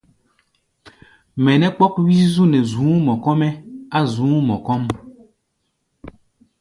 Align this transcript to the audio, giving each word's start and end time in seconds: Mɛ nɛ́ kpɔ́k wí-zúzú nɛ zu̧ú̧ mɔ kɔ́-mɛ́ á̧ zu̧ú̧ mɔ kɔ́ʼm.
Mɛ 1.43 1.51
nɛ́ 1.61 1.71
kpɔ́k 1.75 1.93
wí-zúzú 2.05 2.43
nɛ 2.51 2.59
zu̧ú̧ 2.71 2.97
mɔ 3.05 3.13
kɔ́-mɛ́ 3.23 3.51
á̧ 3.97 4.03
zu̧ú̧ 4.13 4.39
mɔ 4.47 4.55
kɔ́ʼm. 4.65 4.83